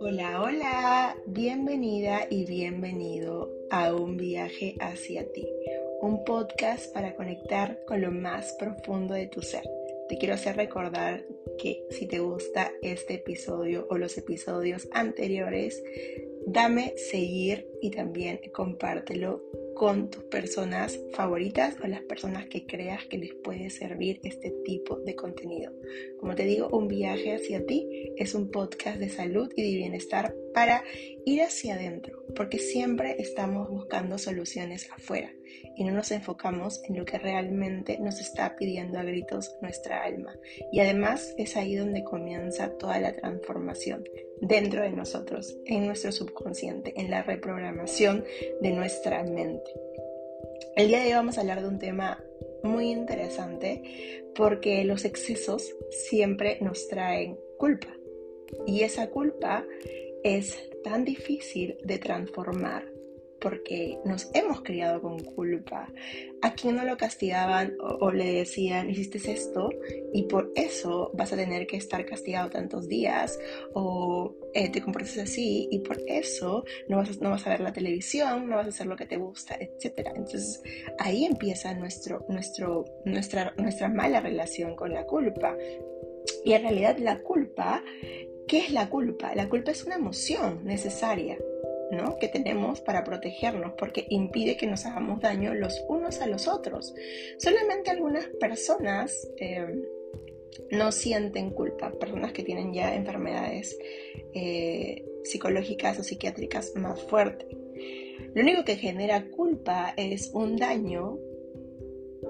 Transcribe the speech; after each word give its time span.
Hola, 0.00 0.42
hola, 0.42 1.16
bienvenida 1.26 2.28
y 2.30 2.44
bienvenido 2.44 3.50
a 3.70 3.92
un 3.92 4.16
viaje 4.16 4.76
hacia 4.78 5.24
ti, 5.32 5.48
un 6.00 6.24
podcast 6.24 6.92
para 6.94 7.16
conectar 7.16 7.84
con 7.86 8.02
lo 8.02 8.12
más 8.12 8.52
profundo 8.52 9.14
de 9.14 9.26
tu 9.26 9.42
ser. 9.42 9.68
Te 10.08 10.16
quiero 10.16 10.34
hacer 10.34 10.54
recordar 10.56 11.24
que 11.58 11.84
si 11.90 12.06
te 12.06 12.20
gusta 12.20 12.70
este 12.82 13.14
episodio 13.14 13.88
o 13.90 13.98
los 13.98 14.16
episodios 14.16 14.88
anteriores, 14.92 15.82
dame 16.46 16.94
seguir 16.96 17.68
y 17.80 17.90
también 17.90 18.40
compártelo 18.52 19.42
con 19.82 20.08
tus 20.10 20.22
personas 20.22 20.96
favoritas 21.10 21.74
o 21.82 21.88
las 21.88 22.02
personas 22.02 22.46
que 22.46 22.64
creas 22.64 23.04
que 23.06 23.18
les 23.18 23.34
puede 23.34 23.68
servir 23.68 24.20
este 24.22 24.52
tipo 24.64 25.00
de 25.00 25.16
contenido. 25.16 25.72
Como 26.22 26.36
te 26.36 26.44
digo, 26.44 26.68
un 26.68 26.86
viaje 26.86 27.34
hacia 27.34 27.66
ti 27.66 28.14
es 28.16 28.36
un 28.36 28.52
podcast 28.52 28.96
de 29.00 29.08
salud 29.08 29.52
y 29.56 29.62
de 29.64 29.76
bienestar 29.76 30.32
para 30.54 30.84
ir 31.26 31.42
hacia 31.42 31.74
adentro, 31.74 32.24
porque 32.36 32.60
siempre 32.60 33.16
estamos 33.18 33.68
buscando 33.68 34.18
soluciones 34.18 34.88
afuera 34.92 35.32
y 35.74 35.82
no 35.82 35.92
nos 35.92 36.12
enfocamos 36.12 36.80
en 36.84 36.96
lo 36.96 37.04
que 37.04 37.18
realmente 37.18 37.98
nos 37.98 38.20
está 38.20 38.54
pidiendo 38.54 39.00
a 39.00 39.02
gritos 39.02 39.56
nuestra 39.62 40.04
alma. 40.04 40.38
Y 40.70 40.78
además 40.78 41.34
es 41.38 41.56
ahí 41.56 41.74
donde 41.74 42.04
comienza 42.04 42.70
toda 42.78 43.00
la 43.00 43.14
transformación 43.14 44.04
dentro 44.40 44.82
de 44.82 44.92
nosotros, 44.92 45.58
en 45.66 45.86
nuestro 45.86 46.12
subconsciente, 46.12 46.92
en 47.00 47.10
la 47.10 47.24
reprogramación 47.24 48.24
de 48.60 48.70
nuestra 48.70 49.24
mente. 49.24 49.72
El 50.76 50.86
día 50.86 51.00
de 51.00 51.06
hoy 51.06 51.12
vamos 51.14 51.36
a 51.36 51.40
hablar 51.40 51.62
de 51.62 51.68
un 51.68 51.80
tema 51.80 52.22
muy 52.62 52.90
interesante 52.90 54.22
porque 54.34 54.84
los 54.84 55.04
excesos 55.04 55.74
siempre 55.90 56.58
nos 56.60 56.88
traen 56.88 57.38
culpa. 57.58 57.94
Y 58.66 58.82
esa 58.82 59.08
culpa 59.10 59.64
es 60.22 60.70
tan 60.84 61.04
difícil 61.04 61.78
de 61.84 61.98
transformar 61.98 62.91
porque 63.42 63.98
nos 64.04 64.30
hemos 64.34 64.62
criado 64.62 65.02
con 65.02 65.18
culpa. 65.18 65.88
A 66.40 66.54
quien 66.54 66.76
no 66.76 66.84
lo 66.84 66.96
castigaban 66.96 67.74
o, 67.80 68.10
le 68.10 68.32
decían, 68.32 68.88
hiciste 68.88 69.18
esto 69.30 69.70
y 70.12 70.24
por 70.24 70.52
eso 70.54 71.10
vas 71.14 71.32
a 71.32 71.36
tener 71.36 71.66
que 71.66 71.76
estar 71.76 72.04
castigado 72.06 72.50
tantos 72.50 72.88
días 72.88 73.38
o 73.74 74.34
eh, 74.54 74.70
te 74.70 74.80
comportas 74.80 75.18
así 75.18 75.68
y 75.70 75.80
por 75.80 75.98
eso 76.06 76.64
no 76.88 76.96
vas, 76.96 77.10
a, 77.10 77.20
no 77.20 77.30
vas 77.30 77.46
a 77.46 77.50
ver 77.50 77.60
la 77.60 77.72
televisión, 77.72 78.48
no 78.48 78.56
vas 78.56 78.66
a 78.66 78.70
hacer 78.70 78.86
lo 78.86 78.96
que 78.96 79.06
te 79.06 79.16
gusta, 79.16 79.56
etc. 79.60 80.08
Entonces 80.14 80.62
ahí 80.98 81.24
empieza 81.24 81.74
nuestro, 81.74 82.24
nuestro, 82.28 82.84
nuestra, 83.04 83.54
nuestra 83.56 83.88
mala 83.88 84.20
relación 84.20 84.76
con 84.76 84.92
la 84.92 85.04
culpa. 85.04 85.56
Y 86.44 86.52
en 86.52 86.62
realidad 86.62 86.96
la 86.98 87.20
culpa 87.20 87.82
¿Qué 88.48 88.58
es 88.58 88.72
la 88.72 88.90
culpa? 88.90 89.34
La 89.34 89.48
culpa 89.48 89.70
es 89.70 89.84
una 89.84 89.94
emoción 89.94 90.64
necesaria 90.64 91.38
que 92.20 92.28
tenemos 92.28 92.80
para 92.80 93.04
protegernos 93.04 93.72
porque 93.76 94.06
impide 94.08 94.56
que 94.56 94.66
nos 94.66 94.86
hagamos 94.86 95.20
daño 95.20 95.54
los 95.54 95.84
unos 95.88 96.20
a 96.20 96.26
los 96.26 96.48
otros. 96.48 96.94
Solamente 97.38 97.90
algunas 97.90 98.26
personas 98.40 99.28
eh, 99.38 99.82
no 100.70 100.92
sienten 100.92 101.50
culpa, 101.50 101.92
personas 101.92 102.32
que 102.32 102.42
tienen 102.42 102.72
ya 102.72 102.94
enfermedades 102.94 103.78
eh, 104.34 105.04
psicológicas 105.24 105.98
o 105.98 106.02
psiquiátricas 106.02 106.74
más 106.76 107.02
fuertes. 107.02 107.48
Lo 108.34 108.42
único 108.42 108.64
que 108.64 108.76
genera 108.76 109.28
culpa 109.30 109.92
es 109.96 110.30
un 110.32 110.56
daño 110.56 111.18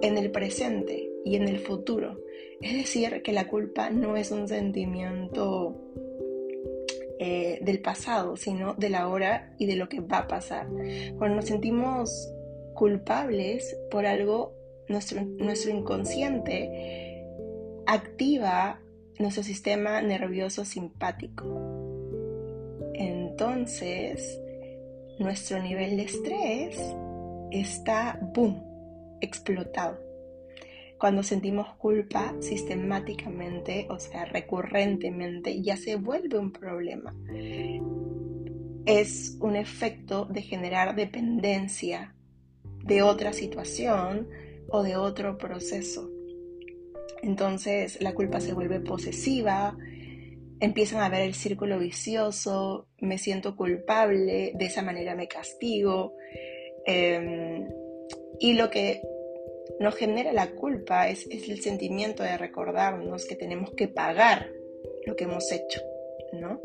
en 0.01 0.19
el 0.19 0.33
presente 0.33 1.09
y 1.25 1.37
en 1.37 1.47
el 1.47 1.61
futuro. 1.61 2.21
Es 2.61 2.75
decir, 2.75 3.23
que 3.23 3.33
la 3.33 3.47
culpa 3.47 3.91
no 3.91 4.17
es 4.17 4.33
un 4.33 4.49
sentimiento 4.49 5.77
eh, 7.25 7.61
del 7.63 7.81
pasado, 7.81 8.37
sino 8.37 8.75
de 8.75 8.91
la 8.91 9.07
hora 9.07 9.55
y 9.57 9.67
de 9.67 9.77
lo 9.77 9.89
que 9.89 10.01
va 10.01 10.19
a 10.19 10.27
pasar. 10.27 10.67
Cuando 11.19 11.37
nos 11.37 11.45
sentimos 11.45 12.35
culpables 12.75 13.77
por 13.93 14.07
algo, 14.07 14.57
nuestro, 14.89 15.23
nuestro 15.23 15.71
inconsciente 15.71 17.23
activa 17.87 18.81
nuestro 19.21 19.45
sistema 19.45 20.03
nervioso 20.03 20.65
simpático. 20.65 21.45
Entonces, 22.95 24.41
nuestro 25.21 25.63
nivel 25.63 25.99
de 25.99 26.03
estrés 26.03 26.77
está, 27.53 28.19
boom, 28.35 28.65
explotado. 29.21 30.02
Cuando 31.03 31.25
sentimos 31.25 31.67
culpa 31.79 32.33
sistemáticamente, 32.39 33.89
o 33.91 33.99
sea, 33.99 34.25
recurrentemente, 34.25 35.61
ya 35.61 35.77
se 35.77 35.97
vuelve 35.97 36.39
un 36.39 36.53
problema. 36.53 37.13
Es 38.87 39.37
un 39.41 39.57
efecto 39.57 40.27
de 40.27 40.43
generar 40.43 40.95
dependencia 40.95 42.15
de 42.85 43.03
otra 43.03 43.33
situación 43.33 44.29
o 44.69 44.85
de 44.85 44.95
otro 44.95 45.39
proceso. 45.39 46.09
Entonces 47.21 48.01
la 48.01 48.15
culpa 48.15 48.39
se 48.39 48.53
vuelve 48.53 48.79
posesiva, 48.79 49.77
empiezan 50.61 51.01
a 51.01 51.09
ver 51.09 51.23
el 51.23 51.35
círculo 51.35 51.81
vicioso, 51.81 52.87
me 53.01 53.19
siento 53.19 53.57
culpable, 53.57 54.53
de 54.55 54.65
esa 54.67 54.83
manera 54.83 55.17
me 55.17 55.27
castigo. 55.27 56.15
Em, 56.87 57.67
y 58.39 58.53
lo 58.53 58.71
que 58.71 59.03
nos 59.81 59.95
genera 59.95 60.33
la 60.33 60.51
culpa 60.53 61.09
es, 61.09 61.27
el 61.27 61.61
sentimiento 61.61 62.23
de 62.23 62.37
recordarnos 62.37 63.27
que 63.27 63.37
tenemos 63.37 63.73
que 63.75 63.89
pagar 63.89 64.51
lo 65.07 65.17
que 65.17 65.25
hemos 65.25 65.51
hecho, 65.51 65.81
¿no? 66.33 66.61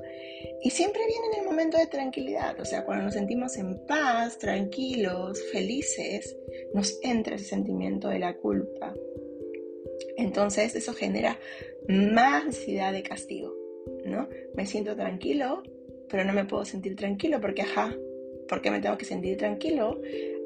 Y 0.61 0.69
siempre 0.71 1.01
viene 1.07 1.27
en 1.33 1.39
el 1.41 1.45
momento 1.45 1.77
de 1.77 1.87
tranquilidad, 1.87 2.59
o 2.59 2.65
sea, 2.65 2.85
cuando 2.85 3.05
nos 3.05 3.13
sentimos 3.13 3.57
en 3.57 3.85
paz, 3.85 4.37
tranquilos, 4.37 5.41
felices, 5.51 6.37
nos 6.73 6.99
entra 7.01 7.35
ese 7.35 7.45
sentimiento 7.45 8.09
de 8.09 8.19
la 8.19 8.35
culpa. 8.37 8.93
Entonces 10.15 10.75
eso 10.75 10.93
genera 10.93 11.39
más 11.87 12.45
necesidad 12.45 12.91
de 12.91 13.03
castigo, 13.03 13.55
¿no? 14.05 14.27
Me 14.55 14.65
siento 14.65 14.95
tranquilo, 14.95 15.63
pero 16.09 16.23
no 16.23 16.33
me 16.33 16.45
puedo 16.45 16.65
sentir 16.65 16.95
tranquilo 16.95 17.39
porque, 17.39 17.63
ajá, 17.63 17.95
¿por 18.47 18.61
qué 18.61 18.71
me 18.71 18.79
tengo 18.79 18.97
que 18.97 19.05
sentir 19.05 19.37
tranquilo? 19.37 19.99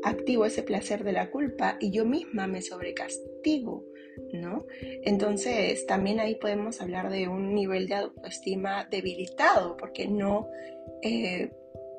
Activo 0.03 0.45
ese 0.45 0.63
placer 0.63 1.03
de 1.03 1.11
la 1.11 1.29
culpa 1.29 1.77
y 1.79 1.91
yo 1.91 2.05
misma 2.05 2.47
me 2.47 2.61
sobrecastigo, 2.61 3.85
¿no? 4.33 4.65
Entonces 5.03 5.85
también 5.85 6.19
ahí 6.19 6.35
podemos 6.35 6.81
hablar 6.81 7.09
de 7.09 7.27
un 7.27 7.53
nivel 7.53 7.87
de 7.87 7.95
autoestima 7.95 8.87
debilitado 8.89 9.77
porque 9.77 10.07
no 10.07 10.47
eh, 11.01 11.51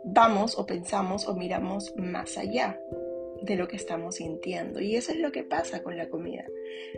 vamos 0.04 0.58
o 0.58 0.66
pensamos 0.66 1.26
o 1.28 1.34
miramos 1.34 1.94
más 1.96 2.36
allá 2.38 2.78
de 3.42 3.56
lo 3.56 3.68
que 3.68 3.76
estamos 3.76 4.16
sintiendo. 4.16 4.80
Y 4.80 4.96
eso 4.96 5.12
es 5.12 5.18
lo 5.18 5.32
que 5.32 5.44
pasa 5.44 5.82
con 5.82 5.96
la 5.96 6.08
comida, 6.08 6.46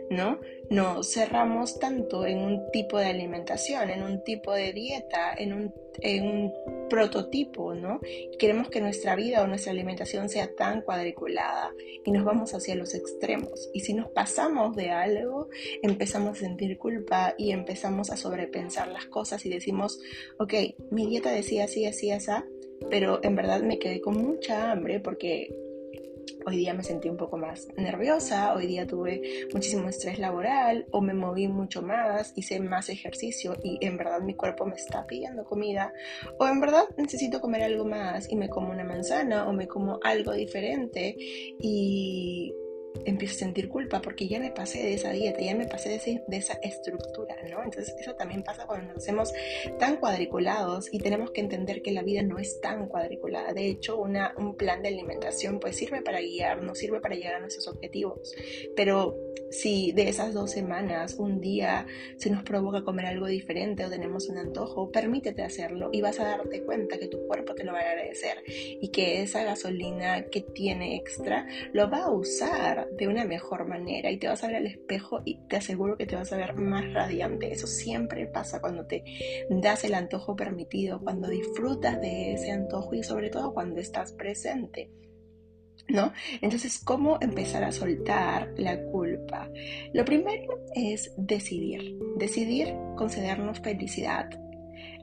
¿no? 0.09 0.39
Nos 0.69 1.11
cerramos 1.11 1.79
tanto 1.79 2.25
en 2.25 2.39
un 2.39 2.71
tipo 2.71 2.97
de 2.97 3.07
alimentación, 3.07 3.89
en 3.89 4.03
un 4.03 4.23
tipo 4.23 4.53
de 4.53 4.73
dieta, 4.73 5.33
en 5.37 5.53
un, 5.53 5.73
en 6.01 6.27
un 6.27 6.53
prototipo, 6.89 7.73
¿no? 7.73 7.99
queremos 8.37 8.69
que 8.69 8.81
nuestra 8.81 9.15
vida 9.15 9.41
o 9.41 9.47
nuestra 9.47 9.71
alimentación 9.71 10.29
sea 10.29 10.53
tan 10.55 10.81
cuadriculada 10.81 11.71
y 12.03 12.11
nos 12.11 12.23
vamos 12.23 12.53
hacia 12.53 12.75
los 12.75 12.93
extremos. 12.93 13.69
Y 13.73 13.81
si 13.81 13.93
nos 13.93 14.09
pasamos 14.09 14.75
de 14.75 14.91
algo, 14.91 15.49
empezamos 15.81 16.37
a 16.37 16.41
sentir 16.41 16.77
culpa 16.77 17.33
y 17.37 17.51
empezamos 17.51 18.09
a 18.11 18.17
sobrepensar 18.17 18.87
las 18.87 19.05
cosas 19.05 19.45
y 19.45 19.49
decimos, 19.49 19.99
ok, 20.39 20.53
mi 20.91 21.07
dieta 21.07 21.31
decía 21.31 21.65
así, 21.65 21.85
así, 21.85 22.11
así, 22.11 22.31
pero 22.89 23.19
en 23.23 23.35
verdad 23.35 23.61
me 23.61 23.79
quedé 23.79 24.01
con 24.01 24.17
mucha 24.17 24.71
hambre 24.71 24.99
porque 24.99 25.53
hoy 26.45 26.57
día 26.57 26.73
me 26.73 26.83
sentí 26.83 27.09
un 27.09 27.17
poco 27.17 27.37
más 27.37 27.67
nerviosa, 27.77 28.53
hoy 28.53 28.67
día 28.67 28.85
tuve 28.85 29.47
muchísimo 29.53 29.89
estrés 29.89 30.19
laboral 30.19 30.85
o 30.91 31.01
me 31.01 31.13
moví 31.13 31.47
mucho 31.47 31.81
más, 31.81 32.33
hice 32.35 32.59
más 32.59 32.89
ejercicio 32.89 33.55
y 33.63 33.77
en 33.85 33.97
verdad 33.97 34.21
mi 34.21 34.35
cuerpo 34.35 34.65
me 34.65 34.75
está 34.75 35.05
pidiendo 35.05 35.43
comida 35.45 35.93
o 36.39 36.47
en 36.47 36.59
verdad 36.59 36.85
necesito 36.97 37.41
comer 37.41 37.63
algo 37.63 37.85
más 37.85 38.29
y 38.31 38.35
me 38.35 38.49
como 38.49 38.71
una 38.71 38.83
manzana 38.83 39.47
o 39.47 39.53
me 39.53 39.67
como 39.67 39.99
algo 40.03 40.33
diferente 40.33 41.15
y 41.17 42.53
empiezo 43.05 43.35
a 43.35 43.39
sentir 43.39 43.69
culpa 43.69 44.01
porque 44.01 44.27
ya 44.27 44.39
me 44.39 44.51
pasé 44.51 44.83
de 44.83 44.93
esa 44.93 45.11
dieta, 45.11 45.41
ya 45.41 45.55
me 45.55 45.67
pasé 45.67 45.89
de, 45.89 46.37
esa 46.37 46.53
estructura, 46.61 47.35
¿no? 47.49 47.63
Entonces 47.63 47.95
eso 47.99 48.15
también 48.15 48.43
pasa 48.43 48.65
cuando 48.65 48.93
nos 48.93 49.03
hacemos 49.03 49.33
tan 49.79 49.97
cuadriculados 49.97 50.93
y 50.93 50.99
tenemos 50.99 51.31
que 51.31 51.41
entender 51.41 51.81
que 51.81 51.91
la 51.91 52.03
vida 52.03 52.21
no 52.23 52.39
es 52.39 52.61
tan 52.61 52.87
cuadriculada. 52.87 53.53
De 53.53 53.67
hecho, 53.67 53.97
una, 53.97 54.33
un 54.37 54.55
plan 54.55 54.81
de 54.81 54.89
alimentación 54.89 55.59
pues 55.59 55.75
sirve 55.75 56.01
para 56.01 56.19
guiarnos, 56.19 56.77
sirve 56.77 56.99
para 56.99 57.15
llegar 57.15 57.35
a 57.35 57.39
nuestros 57.39 57.67
objetivos, 57.67 58.33
pero 58.75 59.15
si 59.49 59.91
de 59.91 60.09
esas 60.09 60.33
dos 60.33 60.51
semanas 60.51 61.15
un 61.17 61.39
día 61.39 61.85
se 62.17 62.29
nos 62.29 62.43
provoca 62.43 62.83
comer 62.83 63.05
algo 63.05 63.27
diferente 63.27 63.85
o 63.85 63.89
tenemos 63.89 64.27
un 64.27 64.37
antojo, 64.37 64.91
permítete 64.91 65.43
hacerlo 65.43 65.89
y 65.91 66.01
vas 66.01 66.19
a 66.19 66.25
darte 66.25 66.63
cuenta 66.63 66.97
que 66.97 67.07
tu 67.07 67.25
cuerpo 67.27 67.55
te 67.55 67.63
lo 67.63 67.73
va 67.73 67.79
a 67.79 67.89
agradecer 67.89 68.43
y 68.47 68.89
que 68.89 69.21
esa 69.21 69.43
gasolina 69.43 70.25
que 70.25 70.41
tiene 70.41 70.95
extra 70.95 71.47
lo 71.73 71.89
va 71.89 72.05
a 72.05 72.11
usar 72.11 72.84
de 72.91 73.07
una 73.07 73.25
mejor 73.25 73.67
manera 73.67 74.11
y 74.11 74.17
te 74.17 74.27
vas 74.27 74.43
a 74.43 74.47
ver 74.47 74.57
al 74.57 74.67
espejo 74.67 75.21
y 75.25 75.39
te 75.47 75.57
aseguro 75.57 75.97
que 75.97 76.05
te 76.05 76.15
vas 76.15 76.31
a 76.31 76.37
ver 76.37 76.55
más 76.55 76.91
radiante. 76.93 77.51
Eso 77.51 77.67
siempre 77.67 78.27
pasa 78.27 78.61
cuando 78.61 78.85
te 78.85 79.03
das 79.49 79.83
el 79.83 79.93
antojo 79.93 80.35
permitido, 80.35 80.99
cuando 80.99 81.29
disfrutas 81.29 81.99
de 82.01 82.33
ese 82.33 82.51
antojo 82.51 82.93
y 82.93 83.03
sobre 83.03 83.29
todo 83.29 83.53
cuando 83.53 83.79
estás 83.79 84.13
presente. 84.13 84.89
¿No? 85.87 86.13
Entonces, 86.41 86.79
¿cómo 86.83 87.19
empezar 87.21 87.63
a 87.63 87.71
soltar 87.71 88.51
la 88.57 88.81
culpa? 88.85 89.51
Lo 89.93 90.03
primero 90.03 90.65
es 90.73 91.13
decidir, 91.15 91.99
decidir 92.17 92.73
concedernos 92.95 93.59
felicidad, 93.59 94.27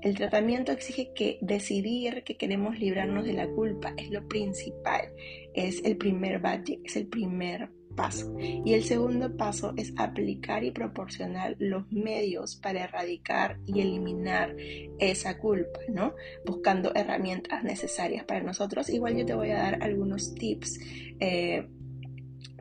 el 0.02 0.16
tratamiento 0.16 0.72
exige 0.72 1.12
que 1.14 1.38
decidir 1.40 2.24
que 2.24 2.36
queremos 2.36 2.78
librarnos 2.78 3.24
de 3.24 3.34
la 3.34 3.48
culpa 3.48 3.94
es 3.96 4.10
lo 4.10 4.26
principal, 4.26 5.12
es 5.54 5.82
el 5.84 5.96
primer 5.96 6.40
budget, 6.40 6.80
es 6.84 6.96
el 6.96 7.06
primer 7.06 7.70
paso. 7.94 8.34
Y 8.38 8.74
el 8.74 8.82
segundo 8.82 9.36
paso 9.36 9.74
es 9.76 9.92
aplicar 9.96 10.64
y 10.64 10.70
proporcionar 10.72 11.56
los 11.58 11.90
medios 11.92 12.56
para 12.56 12.84
erradicar 12.84 13.58
y 13.66 13.80
eliminar 13.80 14.56
esa 14.98 15.38
culpa, 15.38 15.80
¿no? 15.88 16.14
Buscando 16.44 16.92
herramientas 16.94 17.62
necesarias 17.62 18.24
para 18.24 18.42
nosotros. 18.42 18.88
Igual 18.88 19.18
yo 19.18 19.26
te 19.26 19.34
voy 19.34 19.50
a 19.50 19.58
dar 19.58 19.82
algunos 19.82 20.34
tips 20.34 20.80
eh, 21.20 21.68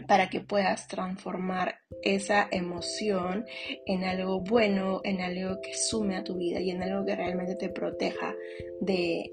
para 0.07 0.29
que 0.29 0.41
puedas 0.41 0.87
transformar 0.87 1.79
esa 2.01 2.47
emoción 2.51 3.45
en 3.85 4.03
algo 4.03 4.41
bueno, 4.41 5.01
en 5.03 5.21
algo 5.21 5.61
que 5.61 5.75
sume 5.75 6.15
a 6.15 6.23
tu 6.23 6.37
vida 6.37 6.59
y 6.59 6.71
en 6.71 6.83
algo 6.83 7.05
que 7.05 7.15
realmente 7.15 7.55
te 7.55 7.69
proteja 7.69 8.33
de 8.79 9.31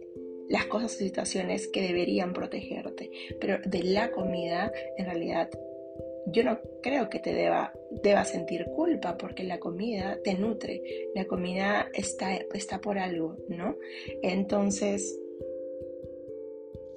las 0.48 0.66
cosas 0.66 0.94
o 0.94 0.98
situaciones 0.98 1.68
que 1.68 1.82
deberían 1.82 2.32
protegerte. 2.32 3.10
Pero 3.40 3.58
de 3.64 3.82
la 3.82 4.10
comida, 4.10 4.72
en 4.96 5.04
realidad, 5.04 5.50
yo 6.26 6.44
no 6.44 6.60
creo 6.82 7.08
que 7.08 7.18
te 7.18 7.32
deba, 7.32 7.72
deba 8.02 8.24
sentir 8.24 8.66
culpa 8.74 9.16
porque 9.16 9.44
la 9.44 9.58
comida 9.58 10.18
te 10.22 10.34
nutre, 10.34 10.82
la 11.14 11.26
comida 11.26 11.88
está, 11.94 12.34
está 12.54 12.80
por 12.80 12.98
algo, 12.98 13.36
¿no? 13.48 13.76
Entonces, 14.22 15.18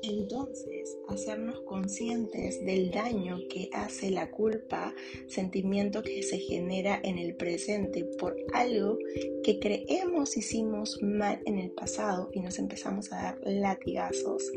entonces, 0.04 0.98
hacernos 1.08 1.62
conscientes 1.62 2.64
del 2.66 2.92
daño 2.92 3.38
que 3.50 3.70
hace 3.74 4.10
la 4.12 4.32
culpa, 4.32 4.94
sentimiento 5.28 6.04
que 6.04 6.24
se 6.24 6.40
genera 6.40 7.00
en 7.04 7.18
el 7.18 7.36
presente 7.36 8.06
por 8.18 8.36
algo 8.54 8.98
que 9.44 9.60
creemos 9.60 10.38
hicimos 10.38 11.02
mal 11.02 11.42
en 11.46 11.58
el 11.58 11.72
pasado 11.72 12.30
y 12.34 12.40
nos 12.40 12.60
empezamos 12.60 13.12
a 13.12 13.16
dar 13.16 13.40
latigazos. 13.44 14.52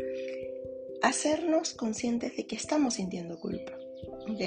Hacernos 1.03 1.75
conscientes 1.75 2.37
de 2.37 2.47
que 2.47 2.57
estamos 2.57 2.95
sintiendo 2.95 3.39
culpa. 3.39 3.79
¿ok? 4.29 4.41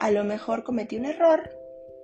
A 0.00 0.10
lo 0.10 0.24
mejor 0.24 0.64
cometí 0.64 0.96
un 0.96 1.06
error, 1.06 1.50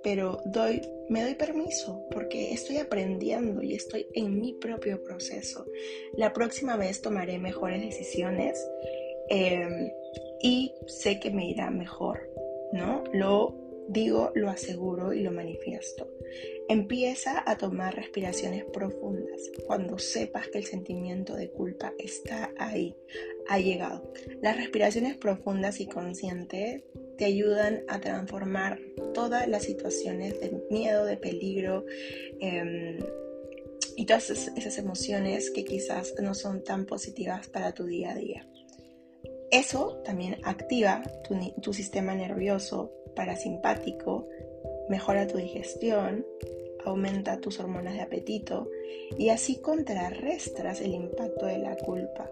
pero 0.03 0.39
doy, 0.45 0.81
me 1.09 1.23
doy 1.23 1.35
permiso 1.35 2.05
porque 2.11 2.53
estoy 2.53 2.77
aprendiendo 2.77 3.61
y 3.61 3.73
estoy 3.73 4.07
en 4.13 4.39
mi 4.39 4.53
propio 4.53 5.03
proceso. 5.03 5.65
La 6.13 6.33
próxima 6.33 6.77
vez 6.77 7.01
tomaré 7.01 7.39
mejores 7.39 7.81
decisiones 7.81 8.65
em, 9.29 9.91
y 10.41 10.73
sé 10.87 11.19
que 11.19 11.31
me 11.31 11.49
irá 11.49 11.69
mejor, 11.69 12.29
¿no? 12.73 13.03
Lo 13.13 13.66
digo, 13.87 14.31
lo 14.35 14.49
aseguro 14.49 15.13
y 15.13 15.21
lo 15.21 15.31
manifiesto. 15.31 16.09
Empieza 16.69 17.43
a 17.49 17.57
tomar 17.57 17.95
respiraciones 17.95 18.65
profundas 18.65 19.41
cuando 19.65 19.97
sepas 19.97 20.49
que 20.49 20.57
el 20.57 20.65
sentimiento 20.65 21.35
de 21.35 21.49
culpa 21.49 21.93
está 21.97 22.53
ahí, 22.57 22.95
ha 23.47 23.59
llegado. 23.59 24.11
Las 24.41 24.57
respiraciones 24.57 25.15
profundas 25.15 25.79
y 25.79 25.87
conscientes 25.87 26.83
te 27.17 27.25
ayudan 27.25 27.83
a 27.87 27.99
transformar 27.99 28.79
todas 29.13 29.47
las 29.47 29.63
situaciones 29.63 30.39
de 30.39 30.61
miedo, 30.69 31.05
de 31.05 31.17
peligro 31.17 31.85
em, 32.39 32.99
y 33.95 34.05
todas 34.05 34.29
esas 34.29 34.77
emociones 34.77 35.49
que 35.49 35.63
quizás 35.63 36.13
no 36.21 36.35
son 36.35 36.63
tan 36.63 36.85
positivas 36.85 37.47
para 37.47 37.73
tu 37.73 37.85
día 37.85 38.11
a 38.11 38.15
día. 38.15 38.47
Eso 39.49 40.01
también 40.03 40.37
activa 40.43 41.01
tu, 41.27 41.35
tu 41.61 41.73
sistema 41.73 42.13
nervioso 42.13 42.96
parasimpático, 43.17 44.29
mejora 44.87 45.27
tu 45.27 45.37
digestión, 45.37 46.25
aumenta 46.85 47.41
tus 47.41 47.59
hormonas 47.59 47.95
de 47.95 48.01
apetito 48.01 48.69
y 49.17 49.29
así 49.29 49.57
contrarrestas 49.57 50.79
el 50.81 50.93
impacto 50.93 51.47
de 51.47 51.57
la 51.57 51.75
culpa 51.75 52.31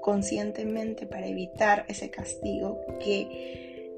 conscientemente 0.00 1.06
para 1.06 1.26
evitar 1.26 1.84
ese 1.88 2.10
castigo 2.10 2.80
que 3.00 3.90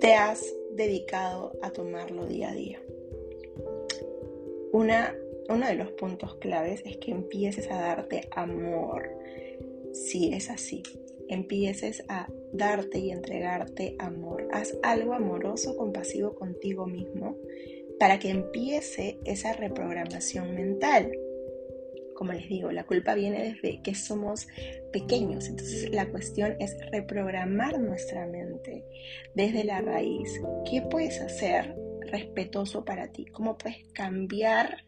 te 0.00 0.14
has 0.14 0.44
dedicado 0.72 1.52
a 1.62 1.70
tomarlo 1.70 2.26
día 2.26 2.50
a 2.50 2.54
día. 2.54 2.82
Una, 4.72 5.14
uno 5.48 5.66
de 5.66 5.74
los 5.74 5.90
puntos 5.92 6.34
claves 6.36 6.82
es 6.84 6.96
que 6.96 7.12
empieces 7.12 7.70
a 7.70 7.80
darte 7.80 8.28
amor, 8.30 9.08
si 9.92 10.32
es 10.34 10.50
así. 10.50 10.82
Empieces 11.32 12.04
a 12.08 12.28
darte 12.52 12.98
y 12.98 13.10
entregarte 13.10 13.96
amor. 13.98 14.48
Haz 14.52 14.76
algo 14.82 15.14
amoroso, 15.14 15.76
compasivo 15.76 16.34
contigo 16.34 16.86
mismo 16.86 17.36
para 17.98 18.18
que 18.18 18.30
empiece 18.30 19.18
esa 19.24 19.52
reprogramación 19.52 20.54
mental 20.54 21.10
como 22.22 22.34
les 22.34 22.48
digo, 22.48 22.70
la 22.70 22.84
culpa 22.84 23.16
viene 23.16 23.42
desde 23.52 23.82
que 23.82 23.96
somos 23.96 24.46
pequeños. 24.92 25.48
Entonces 25.48 25.90
la 25.90 26.08
cuestión 26.08 26.54
es 26.60 26.76
reprogramar 26.92 27.80
nuestra 27.80 28.26
mente 28.26 28.84
desde 29.34 29.64
la 29.64 29.80
raíz. 29.80 30.40
¿Qué 30.70 30.82
puedes 30.82 31.20
hacer 31.20 31.74
respetuoso 32.00 32.84
para 32.84 33.08
ti? 33.08 33.24
¿Cómo 33.26 33.58
puedes 33.58 33.88
cambiar 33.92 34.84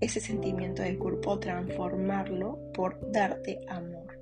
ese 0.00 0.20
sentimiento 0.20 0.82
de 0.82 0.96
culpa 0.96 1.32
o 1.32 1.38
transformarlo 1.38 2.58
por 2.72 3.12
darte 3.12 3.60
amor? 3.68 4.21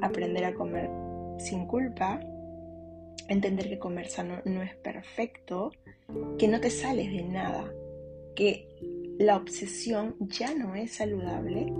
Aprender 0.00 0.44
a 0.44 0.54
comer 0.54 0.90
sin 1.38 1.66
culpa, 1.66 2.20
entender 3.28 3.68
que 3.68 3.78
comer 3.78 4.08
sano 4.08 4.40
no 4.44 4.62
es 4.62 4.74
perfecto, 4.76 5.72
que 6.38 6.48
no 6.48 6.60
te 6.60 6.70
sales 6.70 7.12
de 7.12 7.22
nada, 7.22 7.72
que 8.34 8.68
la 9.18 9.36
obsesión 9.36 10.16
ya 10.20 10.54
no 10.54 10.74
es 10.74 10.94
saludable 10.94 11.72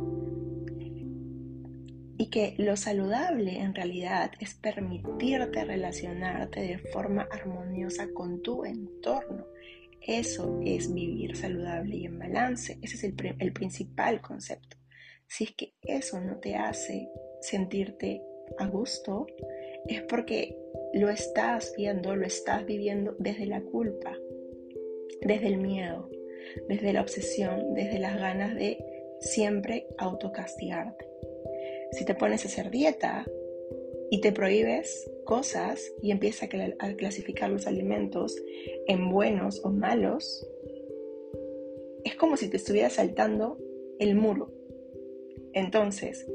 y 2.20 2.26
que 2.26 2.54
lo 2.58 2.76
saludable 2.76 3.60
en 3.60 3.74
realidad 3.74 4.32
es 4.40 4.52
permitirte 4.52 5.64
relacionarte 5.64 6.60
de 6.60 6.76
forma 6.76 7.26
armoniosa 7.30 8.08
con 8.12 8.42
tu 8.42 8.66
entorno. 8.66 9.46
Eso 10.02 10.60
es 10.62 10.92
vivir 10.92 11.34
saludable 11.34 11.96
y 11.96 12.04
en 12.04 12.18
balance. 12.18 12.78
Ese 12.82 12.96
es 12.96 13.04
el, 13.04 13.52
principal 13.54 14.20
concepto. 14.20 14.76
Si 15.26 15.44
es 15.44 15.52
que 15.52 15.72
eso 15.80 16.20
no 16.20 16.36
te 16.36 16.56
hace 16.56 17.08
sentirte 17.40 18.22
a 18.58 18.66
gusto, 18.66 19.26
es 19.86 20.02
porque 20.02 20.56
lo 20.92 21.08
estás 21.08 21.74
viendo, 21.76 22.16
lo 22.16 22.26
estás 22.26 22.66
viviendo 22.66 23.14
desde 23.18 23.46
la 23.46 23.62
culpa, 23.62 24.16
desde 25.22 25.46
el 25.46 25.58
miedo, 25.58 26.08
desde 26.68 26.92
la 26.92 27.02
obsesión, 27.02 27.74
desde 27.74 27.98
las 27.98 28.18
ganas 28.18 28.54
de 28.54 28.78
siempre 29.20 29.86
autocastigarte. 29.98 31.06
Si 31.92 32.04
te 32.04 32.14
pones 32.14 32.44
a 32.44 32.48
hacer 32.48 32.70
dieta 32.70 33.26
y 34.10 34.20
te 34.20 34.32
prohíbes 34.32 35.10
cosas 35.24 35.80
y 36.02 36.10
empiezas 36.10 36.48
a 36.78 36.94
clasificar 36.94 37.50
los 37.50 37.66
alimentos 37.66 38.36
en 38.86 39.10
buenos 39.10 39.64
o 39.64 39.70
malos, 39.70 40.46
es 42.04 42.14
como 42.16 42.36
si 42.36 42.48
te 42.48 42.56
estuvieras 42.56 42.94
saltando 42.94 43.58
el 43.98 44.14
muro. 44.14 44.52
Entonces, 45.52 46.26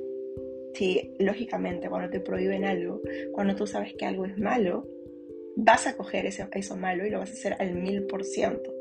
si 0.75 1.15
lógicamente 1.20 1.89
cuando 1.89 2.10
te 2.10 2.20
prohíben 2.20 2.65
algo, 2.65 3.01
cuando 3.34 3.55
tú 3.55 3.65
sabes 3.65 3.94
que 3.98 4.05
algo 4.05 4.25
es 4.25 4.38
malo, 4.38 4.88
vas 5.55 5.88
a 5.88 5.96
coger 5.96 6.25
eso, 6.25 6.48
eso 6.51 6.75
malo 6.75 7.05
y 7.05 7.10
lo 7.10 7.20
vas 7.20 7.29
a 7.29 7.34
hacer 7.34 7.55
al 7.60 7.75
mil 7.75 8.03
por 8.03 8.24
ciento 8.24 8.75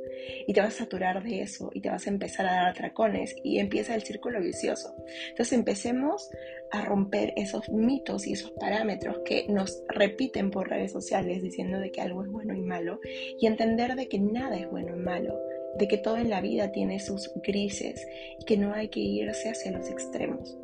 y 0.47 0.53
te 0.53 0.61
vas 0.61 0.75
a 0.75 0.85
saturar 0.85 1.23
de 1.23 1.43
eso 1.43 1.71
y 1.75 1.81
te 1.81 1.91
vas 1.91 2.07
a 2.07 2.11
empezar 2.11 2.47
a 2.47 2.53
dar 2.53 2.69
atracones 2.69 3.35
y 3.43 3.59
empieza 3.59 3.95
el 3.95 4.03
círculo 4.03 4.41
vicioso. 4.41 4.95
Entonces 5.31 5.53
empecemos 5.53 6.31
a 6.71 6.85
romper 6.85 7.33
esos 7.37 7.69
mitos 7.69 8.27
y 8.27 8.33
esos 8.33 8.51
parámetros 8.53 9.19
que 9.25 9.47
nos 9.49 9.83
repiten 9.89 10.51
por 10.51 10.69
redes 10.69 10.93
sociales 10.93 11.43
diciendo 11.43 11.79
de 11.79 11.91
que 11.91 12.01
algo 12.01 12.23
es 12.23 12.31
bueno 12.31 12.55
y 12.55 12.61
malo 12.61 13.01
y 13.05 13.47
entender 13.47 13.97
de 13.97 14.09
que 14.09 14.19
nada 14.19 14.57
es 14.57 14.69
bueno 14.69 14.97
y 14.97 15.01
malo, 15.01 15.39
de 15.79 15.89
que 15.89 15.99
todo 15.99 16.17
en 16.17 16.31
la 16.31 16.41
vida 16.41 16.73
tiene 16.73 17.01
sus 17.01 17.33
grises 17.43 18.07
y 18.39 18.45
que 18.45 18.57
no 18.57 18.73
hay 18.73 18.89
que 18.89 19.01
irse 19.01 19.51
hacia 19.51 19.73
los 19.73 19.91
extremos 19.91 20.59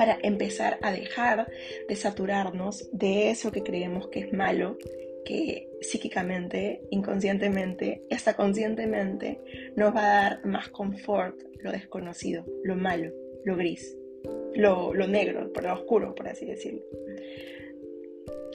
para 0.00 0.18
empezar 0.22 0.78
a 0.80 0.92
dejar 0.92 1.46
de 1.86 1.94
saturarnos 1.94 2.88
de 2.90 3.28
eso 3.28 3.52
que 3.52 3.62
creemos 3.62 4.08
que 4.08 4.20
es 4.20 4.32
malo 4.32 4.78
que 5.26 5.68
psíquicamente, 5.82 6.80
inconscientemente, 6.88 8.06
hasta 8.10 8.34
conscientemente 8.34 9.42
nos 9.76 9.94
va 9.94 10.00
a 10.00 10.22
dar 10.22 10.46
más 10.46 10.70
confort 10.70 11.38
lo 11.58 11.70
desconocido, 11.70 12.46
lo 12.64 12.76
malo, 12.76 13.12
lo 13.44 13.58
gris, 13.58 13.94
lo, 14.54 14.94
lo 14.94 15.06
negro, 15.06 15.52
lo 15.54 15.74
oscuro, 15.74 16.14
por 16.14 16.28
así 16.28 16.46
decirlo. 16.46 16.80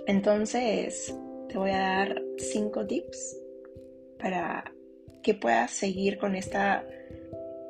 Entonces, 0.07 1.15
te 1.49 1.59
voy 1.59 1.69
a 1.69 1.77
dar 1.77 2.23
cinco 2.39 2.87
tips 2.87 3.39
para 4.17 4.73
que 5.21 5.35
puedas 5.35 5.69
seguir 5.69 6.17
con 6.17 6.35
esta, 6.35 6.87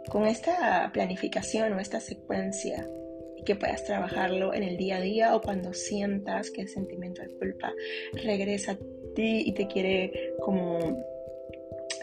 con 0.10 0.25
esta 0.27 0.91
planificación 0.94 1.74
o 1.74 1.79
esta 1.82 2.00
secuencia 2.00 2.88
que 3.46 3.56
puedas 3.56 3.86
trabajarlo 3.86 4.54
en 4.54 4.64
el 4.64 4.78
día 4.78 4.98
a 4.98 5.02
día 5.02 5.36
o 5.36 5.42
cuando 5.42 5.74
sientas 5.74 6.52
que 6.52 6.62
el 6.62 6.70
sentimiento 6.70 7.22
de 7.22 7.30
culpa 7.38 7.74
regresa 8.14 8.74
a 8.74 8.78
ti 9.16 9.44
y 9.46 9.54
te 9.54 9.68
quiere 9.68 10.34
como 10.42 10.80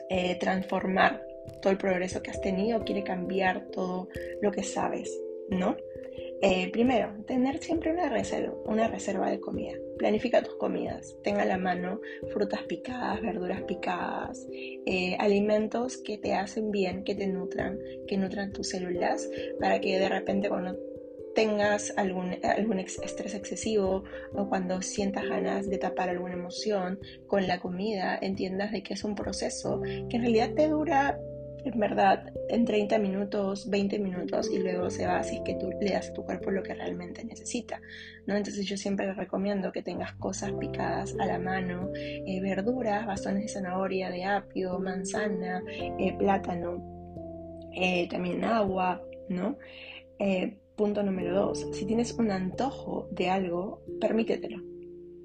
eh, 0.08 0.36
transformar 0.38 1.26
todo 1.60 1.72
el 1.72 1.78
progreso 1.78 2.22
que 2.22 2.30
has 2.30 2.40
tenido, 2.40 2.84
quiere 2.84 3.02
cambiar 3.02 3.66
todo 3.70 4.08
lo 4.40 4.50
que 4.50 4.62
sabes, 4.62 5.10
¿no? 5.48 5.76
Eh, 6.44 6.70
primero, 6.72 7.14
tener 7.24 7.62
siempre 7.62 7.92
una 7.92 8.08
reserva, 8.08 8.52
una 8.64 8.88
reserva 8.88 9.30
de 9.30 9.38
comida. 9.38 9.74
Planifica 9.96 10.42
tus 10.42 10.56
comidas. 10.56 11.16
Tenga 11.22 11.42
a 11.42 11.46
la 11.46 11.56
mano 11.56 12.00
frutas 12.32 12.64
picadas, 12.64 13.22
verduras 13.22 13.62
picadas, 13.62 14.48
eh, 14.50 15.16
alimentos 15.20 15.98
que 15.98 16.18
te 16.18 16.34
hacen 16.34 16.72
bien, 16.72 17.04
que 17.04 17.14
te 17.14 17.28
nutran, 17.28 17.78
que 18.08 18.16
nutran 18.16 18.52
tus 18.52 18.70
células, 18.70 19.30
para 19.60 19.80
que 19.80 20.00
de 20.00 20.08
repente 20.08 20.48
cuando 20.48 20.76
tengas 21.34 21.92
algún, 21.96 22.36
algún 22.44 22.78
estrés 22.78 23.34
excesivo 23.34 24.04
o 24.34 24.48
cuando 24.48 24.82
sientas 24.82 25.28
ganas 25.28 25.68
de 25.68 25.78
tapar 25.78 26.08
alguna 26.08 26.34
emoción 26.34 26.98
con 27.26 27.46
la 27.46 27.60
comida, 27.60 28.18
entiendas 28.20 28.72
de 28.72 28.82
que 28.82 28.94
es 28.94 29.04
un 29.04 29.14
proceso 29.14 29.80
que 29.82 30.16
en 30.16 30.22
realidad 30.22 30.50
te 30.54 30.68
dura 30.68 31.18
en 31.64 31.78
verdad 31.78 32.32
en 32.48 32.64
30 32.64 32.98
minutos, 32.98 33.68
20 33.70 33.98
minutos 33.98 34.50
y 34.50 34.58
luego 34.58 34.90
se 34.90 35.06
va 35.06 35.18
así 35.18 35.42
que 35.44 35.54
tú 35.54 35.70
le 35.80 35.92
das 35.92 36.10
a 36.10 36.12
tu 36.12 36.24
cuerpo 36.24 36.50
lo 36.50 36.62
que 36.62 36.74
realmente 36.74 37.24
necesita, 37.24 37.80
¿no? 38.26 38.34
Entonces 38.34 38.66
yo 38.66 38.76
siempre 38.76 39.06
les 39.06 39.16
recomiendo 39.16 39.72
que 39.72 39.82
tengas 39.82 40.12
cosas 40.14 40.52
picadas 40.52 41.14
a 41.18 41.26
la 41.26 41.38
mano, 41.38 41.90
eh, 41.94 42.40
verduras, 42.40 43.06
bastones 43.06 43.42
de 43.42 43.48
zanahoria, 43.48 44.10
de 44.10 44.24
apio, 44.24 44.78
manzana, 44.80 45.62
eh, 45.70 46.14
plátano, 46.18 46.82
eh, 47.74 48.08
también 48.08 48.44
agua, 48.44 49.02
¿no? 49.28 49.56
Punto 50.82 51.04
número 51.04 51.32
dos, 51.32 51.64
si 51.70 51.86
tienes 51.86 52.12
un 52.14 52.32
antojo 52.32 53.06
de 53.12 53.30
algo, 53.30 53.84
permítetelo 54.00 54.71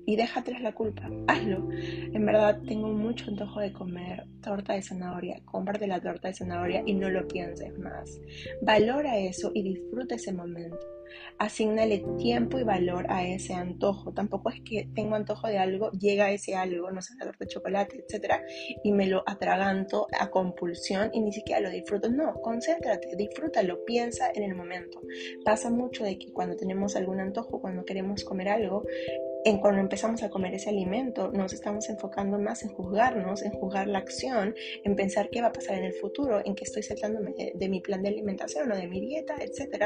y 0.08 0.16
déjate 0.16 0.58
la 0.60 0.74
culpa, 0.74 1.10
hazlo. 1.28 1.68
En 1.70 2.26
verdad 2.26 2.62
tengo 2.66 2.88
mucho 2.88 3.26
antojo 3.28 3.60
de 3.60 3.74
comer 3.74 4.26
torta 4.42 4.74
de 4.74 4.82
zanahoria, 4.82 5.42
cómprate 5.44 5.86
la 5.86 6.00
torta 6.00 6.30
de 6.30 6.34
zanahoria 6.34 6.82
y 6.86 6.94
no 6.94 7.10
lo 7.10 7.28
pienses 7.28 7.78
más. 7.78 8.18
Valora 8.62 9.18
eso 9.18 9.52
y 9.54 9.64
disfruta 9.64 10.16
ese 10.16 10.32
momento. 10.32 10.80
Asignale 11.40 12.04
tiempo 12.18 12.58
y 12.58 12.64
valor 12.64 13.06
a 13.10 13.28
ese 13.28 13.54
antojo. 13.54 14.14
Tampoco 14.14 14.50
es 14.50 14.62
que 14.62 14.90
tengo 14.96 15.16
antojo 15.16 15.48
de 15.48 15.58
algo, 15.58 15.92
llega 15.92 16.32
ese 16.32 16.56
algo, 16.56 16.90
no 16.92 17.02
sé, 17.02 17.14
la 17.20 17.26
torta 17.26 17.46
de 17.46 17.48
chocolate, 17.48 18.06
etcétera, 18.06 18.42
y 18.84 18.92
me 18.92 19.08
lo 19.08 19.24
atraganto 19.26 20.08
a 20.18 20.30
compulsión 20.30 21.10
y 21.14 21.20
ni 21.20 21.34
siquiera 21.34 21.62
lo 21.62 21.70
disfruto. 21.70 22.10
No, 22.10 22.34
concéntrate, 22.42 23.16
disfrútalo, 23.18 23.84
piensa 23.86 24.32
en 24.34 24.44
el 24.44 24.56
momento. 24.56 25.02
Pasa 25.44 25.70
mucho 25.70 26.04
de 26.04 26.18
que 26.18 26.32
cuando 26.32 26.56
tenemos 26.56 26.96
algún 26.96 27.20
antojo, 27.20 27.62
cuando 27.62 27.86
queremos 27.86 28.24
comer 28.24 28.50
algo, 28.50 28.84
en 29.46 29.60
cuando 29.60 29.82
empezamos 29.82 30.24
a 30.24 30.30
comer 30.30 30.54
ese 30.54 30.70
alimento, 30.70 31.32
nos 31.32 31.54
estamos 31.54 31.90
enfocando 31.90 32.40
más 32.40 32.64
en 32.64 32.70
juzgarnos, 32.70 33.44
en 33.44 33.52
juzgar 33.52 33.88
la 33.88 34.00
acción, 34.00 34.56
en 34.84 34.96
pensar 34.96 35.30
qué 35.30 35.42
va 35.42 35.48
a 35.48 35.54
pasar 35.54 35.78
en 35.78 35.86
el 35.86 35.94
futuro, 35.94 36.42
en 36.44 36.56
qué 36.56 36.64
estoy 36.64 36.84
saltándome 36.84 37.34
de, 37.54 37.70
mi 37.70 37.80
plan 37.80 38.02
de 38.02 38.10
alimentación 38.10 38.72
o 38.72 38.76
de 38.76 38.88
mi 38.88 39.00
dieta, 39.00 39.36
etc. 39.40 39.86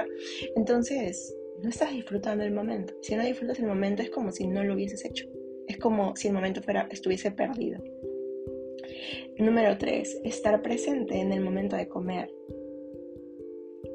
Entonces, 0.56 1.36
no 1.62 1.70
estás 1.70 1.92
disfrutando 1.92 2.44
el 2.44 2.54
momento. 2.54 2.94
Si 3.02 3.16
no 3.16 3.24
disfrutas 3.24 3.60
el 3.60 3.68
momento, 3.68 4.02
es 4.02 4.10
como 4.10 4.32
si 4.32 4.48
no 4.48 4.64
lo 4.64 4.74
hubieses 4.74 5.06
hecho. 5.06 5.28
Es 5.68 5.78
como 5.78 6.16
si 6.16 6.28
el 6.28 6.34
momento 6.34 6.62
fuera, 6.62 6.88
estuviese 6.92 7.32
perdido. 7.32 7.80
Número 9.38 9.78
3. 9.78 10.22
Estar 10.24 10.62
presente 10.62 11.20
en 11.20 11.32
el 11.32 11.42
momento 11.42 11.76
de 11.76 11.88
comer. 11.88 12.32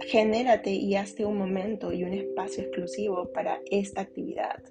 Genérate 0.00 0.70
y 0.70 0.94
hazte 0.94 1.24
un 1.24 1.38
momento 1.38 1.92
y 1.92 2.04
un 2.04 2.12
espacio 2.12 2.62
exclusivo 2.62 3.32
para 3.32 3.60
esta 3.70 4.02
actividad 4.02 4.62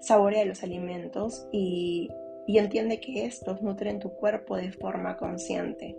saborea 0.00 0.44
los 0.44 0.62
alimentos 0.62 1.46
y, 1.52 2.10
entiende 2.46 3.00
que 3.00 3.26
estos 3.26 3.60
nutren 3.60 3.98
tu 3.98 4.12
cuerpo 4.14 4.56
de 4.56 4.72
forma 4.72 5.16
consciente. 5.16 5.96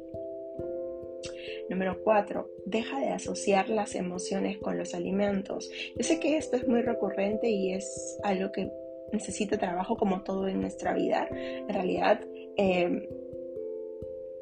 Número 1.69 2.01
4. 2.03 2.49
Deja 2.65 2.99
de 2.99 3.09
asociar 3.09 3.69
las 3.69 3.95
emociones 3.95 4.57
con 4.57 4.77
los 4.77 4.93
alimentos. 4.93 5.69
Yo 5.97 6.03
sé 6.03 6.19
que 6.19 6.37
esto 6.37 6.55
es 6.55 6.67
muy 6.67 6.81
recurrente 6.81 7.49
y 7.49 7.73
es 7.73 8.17
algo 8.23 8.51
que 8.51 8.71
necesita 9.11 9.57
trabajo 9.57 9.97
como 9.97 10.23
todo 10.23 10.47
en 10.47 10.61
nuestra 10.61 10.93
vida. 10.93 11.27
En 11.31 11.69
realidad, 11.69 12.21
em, 12.55 13.05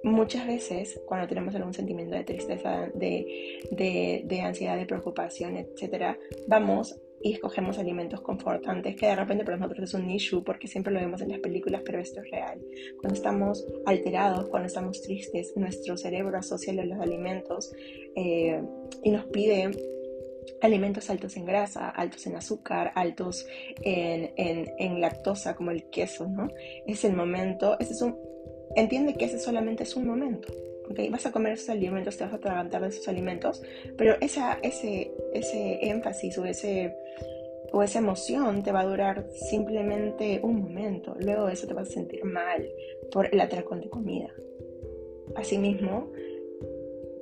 muchas 0.03 0.45
veces 0.45 1.01
cuando 1.07 1.27
tenemos 1.27 1.55
algún 1.55 1.73
sentimiento 1.73 2.15
de 2.15 2.23
tristeza, 2.23 2.89
de, 2.93 3.59
de, 3.71 4.21
de 4.25 4.41
ansiedad, 4.41 4.77
de 4.77 4.85
preocupación, 4.85 5.57
etc., 5.57 6.17
vamos 6.47 7.01
y 7.25 7.33
escogemos 7.33 7.79
alimentos 7.79 8.21
confortantes 8.21 8.95
que 8.95 9.07
de 9.07 9.15
repente 9.15 9.43
para 9.43 9.57
nosotros 9.57 9.89
es 9.89 9.95
un 9.95 10.07
issue 10.11 10.43
porque 10.43 10.67
siempre 10.67 10.93
lo 10.93 10.99
vemos 10.99 11.21
en 11.21 11.29
las 11.29 11.39
películas, 11.39 11.81
pero 11.83 11.99
esto 11.99 12.21
es 12.21 12.29
real. 12.29 12.61
Cuando 13.01 13.15
estamos 13.15 13.65
alterados, 13.87 14.47
cuando 14.49 14.67
estamos 14.67 15.01
tristes, 15.01 15.51
nuestro 15.55 15.97
cerebro 15.97 16.37
asocia 16.37 16.71
los 16.71 16.99
alimentos 16.99 17.73
eh, 18.15 18.61
y 19.01 19.09
nos 19.09 19.25
pide 19.25 19.71
alimentos 20.61 21.09
altos 21.09 21.35
en 21.35 21.45
grasa, 21.45 21.89
altos 21.89 22.27
en 22.27 22.35
azúcar, 22.35 22.91
altos 22.93 23.47
en, 23.81 24.31
en, 24.77 25.01
lactosa 25.01 25.55
como 25.55 25.71
el 25.71 25.89
queso, 25.89 26.27
¿no? 26.27 26.47
Es 26.85 27.05
el 27.05 27.13
momento, 27.13 27.75
ese 27.79 27.93
es 27.93 28.03
un, 28.03 28.19
entiende 28.75 29.15
que 29.15 29.25
ese 29.25 29.39
solamente 29.39 29.81
es 29.81 29.95
un 29.95 30.05
momento. 30.05 30.53
¿Okay? 30.89 31.09
Vas 31.09 31.25
a 31.25 31.31
comer 31.31 31.53
esos 31.53 31.69
alimentos, 31.69 32.17
te 32.17 32.23
vas 32.23 32.33
a 32.33 32.37
atragantar 32.37 32.81
de 32.81 32.89
esos 32.89 33.07
alimentos, 33.07 33.61
pero 33.97 34.15
esa, 34.21 34.59
ese, 34.61 35.11
ese 35.33 35.89
énfasis 35.89 36.37
o, 36.37 36.45
ese, 36.45 36.95
o 37.71 37.83
esa 37.83 37.99
emoción 37.99 38.63
te 38.63 38.71
va 38.71 38.81
a 38.81 38.85
durar 38.85 39.27
simplemente 39.49 40.39
un 40.43 40.61
momento. 40.61 41.15
Luego 41.19 41.47
de 41.47 41.53
eso 41.53 41.67
te 41.67 41.73
vas 41.73 41.89
a 41.89 41.93
sentir 41.93 42.23
mal 42.23 42.67
por 43.11 43.27
el 43.31 43.39
atracón 43.39 43.81
de 43.81 43.89
comida. 43.89 44.29
Asimismo, 45.35 46.11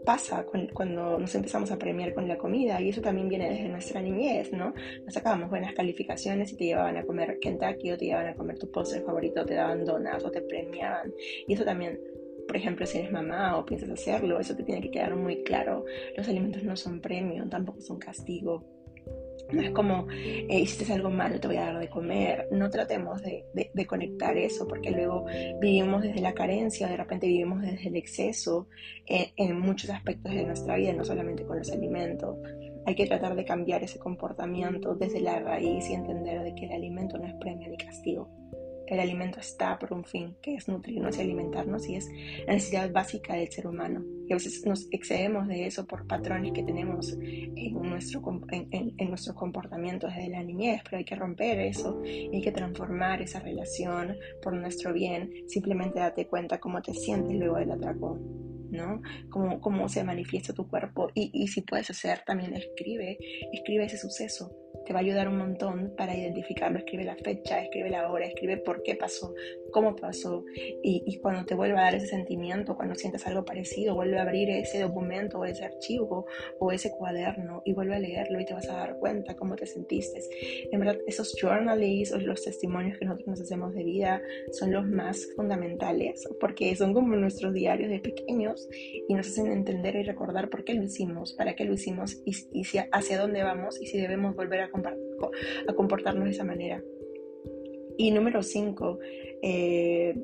pasa 0.04 0.46
cuando 0.74 1.18
nos 1.18 1.34
empezamos 1.36 1.72
a 1.72 1.78
premiar 1.78 2.14
con 2.14 2.28
la 2.28 2.38
comida 2.38 2.82
y 2.82 2.90
eso 2.90 3.02
también 3.02 3.30
viene 3.30 3.50
desde 3.50 3.70
nuestra 3.70 4.02
niñez, 4.02 4.52
¿no? 4.52 4.74
Nos 5.06 5.14
sacábamos 5.14 5.50
buenas 5.50 5.74
calificaciones 5.74 6.52
y 6.52 6.58
te 6.58 6.66
llevaban 6.66 6.98
a 6.98 7.04
comer 7.04 7.40
Kentucky 7.40 7.92
o 7.92 7.98
te 7.98 8.06
llevaban 8.06 8.28
a 8.28 8.36
comer 8.36 8.60
tu 8.60 8.70
postre 8.70 9.02
favorito, 9.02 9.46
te 9.46 9.56
daban 9.56 9.86
donas 9.86 10.24
o 10.24 10.32
te 10.32 10.42
premiaban 10.42 11.14
y 11.48 11.54
eso 11.54 11.64
también 11.64 12.00
por 12.48 12.58
ejemplo, 12.58 12.86
si 12.86 13.00
eres 13.00 13.12
mamá 13.12 13.58
o 13.58 13.66
piensas 13.66 13.90
hacerlo, 13.90 14.40
eso 14.40 14.56
te 14.56 14.64
tiene 14.64 14.82
que 14.82 14.92
quedar 14.92 15.16
muy 15.16 15.44
claro. 15.44 15.86
Los 16.18 16.28
alimentos 16.28 16.64
no 16.64 16.76
son 16.76 17.00
premio, 17.02 17.48
tampoco 17.50 17.82
son 17.82 18.00
castigo. 18.00 18.64
No 19.52 19.62
es 19.62 19.72
como, 19.72 20.08
eh, 20.12 20.60
hiciste 20.60 20.92
algo 20.94 21.10
malo, 21.10 21.40
te 21.40 21.48
voy 21.48 21.58
a 21.58 21.66
dar 21.66 21.80
de 21.80 21.90
comer. 21.90 22.48
No 22.52 22.70
tratemos 22.70 23.22
de, 23.22 23.86
conectar 23.86 24.38
eso, 24.38 24.68
porque 24.68 24.92
luego 24.92 25.26
vivimos 25.60 26.02
desde 26.02 26.22
la 26.22 26.34
carencia, 26.34 26.88
de 26.88 26.98
repente 26.98 27.28
vivimos 27.28 27.62
desde 27.62 27.90
el 27.90 27.96
exceso 27.96 28.68
en, 29.06 29.28
en 29.36 29.60
muchos 29.60 29.90
aspectos 29.90 30.34
de 30.34 30.46
nuestra 30.46 30.76
vida, 30.76 30.94
no 30.94 31.04
solamente 31.04 31.46
con 31.46 31.60
los 31.60 31.72
alimentos. 31.72 32.38
Hay 32.86 32.96
que 32.96 33.06
tratar 33.06 33.36
de 33.36 33.46
cambiar 33.46 33.84
ese 33.84 34.00
comportamiento 34.00 34.96
desde 34.96 35.22
la 35.22 35.40
raíz 35.40 35.90
y 35.90 35.94
entender 35.94 36.44
de 36.44 36.56
que 36.56 36.66
el 36.66 36.74
alimento 36.74 37.18
no 37.18 37.26
es 37.26 37.34
premio 37.36 37.70
ni 37.70 37.78
castigo 37.78 38.43
el 38.88 39.00
alimento 39.00 39.40
está 39.40 39.80
por 39.80 39.94
un 39.94 40.04
fin, 40.04 40.36
que 40.42 40.56
es 40.56 40.68
nutrirnos 40.68 41.18
y 41.18 41.22
alimentarnos, 41.22 41.88
y 41.88 41.96
es 41.96 42.10
la 42.46 42.54
necesidad 42.54 42.92
básica 42.92 43.36
del 43.36 43.52
ser 43.52 43.68
humano. 43.68 44.04
Y 44.28 44.34
a 44.34 44.36
veces 44.36 44.66
nos 44.66 44.88
excedemos 44.92 45.48
de 45.48 45.66
eso 45.66 45.86
por 45.86 46.08
patrones 46.08 46.54
que 46.54 46.64
tenemos 46.64 47.14
en 47.20 47.74
nuestro, 47.82 48.22
en, 48.52 48.94
en, 48.98 49.10
nuestros 49.10 49.36
comportamientos 49.36 50.14
desde 50.16 50.30
la 50.30 50.44
niñez, 50.44 50.82
pero 50.84 50.98
hay 50.98 51.06
que 51.06 51.16
romper 51.16 51.60
eso, 51.60 52.02
hay 52.04 52.42
que 52.42 52.52
transformar 52.52 53.22
esa 53.22 53.40
relación 53.40 54.16
por 54.42 54.54
nuestro 54.54 54.94
bien. 54.94 55.30
Simplemente 55.48 56.00
date 56.00 56.28
cuenta 56.28 56.60
cómo 56.60 56.82
te 56.82 56.94
sientes 56.94 57.36
luego 57.36 57.58
del 57.58 57.72
atraco. 57.72 58.20
¿no? 58.72 59.04
Cómo, 59.30 59.62
cómo 59.62 59.88
se 59.88 60.04
manifiesta 60.04 60.52
tu 60.52 60.68
cuerpo 60.68 61.12
y, 61.14 61.30
y 61.32 61.48
si 61.48 61.62
puedes 61.62 61.92
hacer, 61.92 62.24
también 62.26 62.56
escribe, 62.56 63.20
escribe 63.52 63.86
ese 63.86 64.00
suceso, 64.00 64.52
te 64.86 64.94
va 64.94 65.00
a 65.00 65.02
ayudar 65.02 65.28
un 65.28 65.38
montón 65.38 65.94
para 65.96 66.16
identificarlo. 66.16 66.80
Escribe 66.80 67.04
la 67.04 67.16
fecha, 67.16 67.62
escribe 67.62 67.90
la 67.90 68.10
hora, 68.12 68.26
escribe 68.26 68.58
por 68.58 68.84
qué 68.84 68.96
pasó, 68.96 69.34
cómo 69.74 69.96
pasó. 69.96 70.46
Y, 70.82 71.20
cuando 71.20 71.46
te 71.46 71.56
vuelva 71.56 71.82
a 71.82 71.84
dar 71.84 71.96
ese 71.96 72.08
sentimiento, 72.08 72.76
cuando 72.76 72.96
sientas 72.96 73.26
algo 73.28 73.44
parecido, 73.44 73.96
vuelve 73.96 74.18
a 74.18 74.22
abrir 74.22 74.50
ese 74.50 74.82
documento 74.82 75.40
o 75.40 75.46
ese 75.46 75.66
archivo 75.66 76.26
o 76.60 76.72
ese 76.72 76.92
cuaderno 76.92 77.62
y 77.66 77.74
vuelve 77.74 77.96
a 77.96 78.00
leerlo 78.00 78.40
y 78.40 78.46
te 78.46 78.54
vas 78.54 78.70
a 78.70 78.74
dar 78.74 78.98
cuenta 79.00 79.36
cómo 79.36 79.56
te 79.56 79.66
sentiste. 79.66 80.22
En 80.72 80.80
verdad, 80.80 80.98
esos 81.08 81.36
journals 81.40 82.12
o 82.12 82.20
los 82.20 82.44
testimonios 82.44 82.98
que 82.98 83.06
nosotros 83.06 83.28
nos 83.28 83.42
hacemos 83.42 83.74
de 83.74 83.84
vida 83.84 84.22
son 84.52 84.72
los 84.72 84.86
más 84.86 85.28
fundamentales 85.36 86.28
porque 86.40 86.76
son 86.76 86.94
como 86.94 87.16
nuestros 87.16 87.54
diarios 87.54 87.90
de 87.90 88.00
pequeños 88.00 88.68
y 89.08 89.14
nos 89.14 89.28
hacen 89.28 89.48
entender 89.48 89.96
y 89.96 90.04
recordar 90.04 90.50
por 90.50 90.64
qué 90.64 90.74
lo 90.74 90.84
hicimos, 90.84 91.34
para 91.34 91.56
qué 91.56 91.66
lo 91.66 91.74
hicimos 91.74 92.22
y, 92.26 92.32
y 92.52 92.64
hacia 92.92 93.20
dónde 93.20 93.44
vamos 93.44 93.82
y 93.82 93.88
si 93.88 94.00
debemos 94.00 94.36
volver 94.36 94.62
a 94.62 94.70
a 95.68 95.74
comportarnos 95.74 96.26
de 96.26 96.32
esa 96.32 96.44
manera. 96.44 96.84
Y 97.98 98.12
número 98.12 98.42
cinco, 98.42 99.00
Eh, 99.44 100.16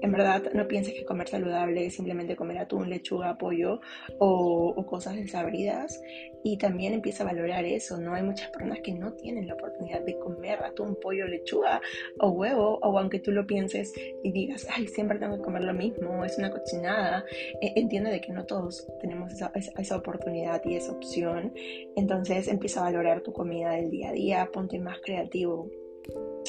en 0.00 0.12
verdad 0.12 0.42
no 0.54 0.68
pienses 0.68 0.94
que 0.94 1.04
comer 1.04 1.28
saludable 1.28 1.86
es 1.86 1.94
simplemente 1.94 2.36
comer 2.36 2.58
atún, 2.58 2.88
lechuga, 2.88 3.36
pollo 3.36 3.80
o, 4.18 4.74
cosas 4.86 5.16
desabridas. 5.16 6.00
Y 6.44 6.56
también 6.56 6.92
empieza 6.94 7.24
a 7.24 7.26
valorar 7.26 7.64
eso, 7.64 7.98
¿no? 7.98 8.14
Hay 8.14 8.22
muchas 8.22 8.48
personas 8.50 8.78
que 8.80 8.92
no 8.92 9.12
tienen 9.14 9.48
la 9.48 9.54
oportunidad 9.54 10.02
de 10.02 10.18
comer 10.18 10.62
atún, 10.62 10.96
pollo, 11.02 11.26
lechuga 11.26 11.80
o 12.20 12.30
huevo, 12.30 12.78
o 12.80 12.98
aunque 12.98 13.18
tú 13.18 13.32
lo 13.32 13.46
pienses 13.46 13.92
y 14.22 14.32
digas, 14.32 14.66
ay, 14.70 14.86
siempre 14.86 15.18
tengo 15.18 15.36
que 15.36 15.42
comer 15.42 15.64
lo 15.64 15.74
mismo, 15.74 16.24
es 16.24 16.38
una 16.38 16.50
cochinada. 16.50 17.24
E, 17.60 17.72
entiende 17.76 18.10
de 18.10 18.20
que 18.20 18.32
no 18.32 18.46
todos 18.46 18.86
tenemos 19.00 19.32
esa, 19.32 19.52
esa 19.54 19.96
oportunidad 19.96 20.62
y 20.64 20.76
esa 20.76 20.92
opción. 20.92 21.52
Entonces 21.96 22.48
empieza 22.48 22.80
a 22.80 22.84
valorar 22.84 23.22
tu 23.22 23.32
comida 23.32 23.72
del 23.72 23.90
día 23.90 24.10
a 24.10 24.12
día, 24.12 24.50
ponte 24.52 24.78
más 24.78 25.00
creativo 25.00 25.68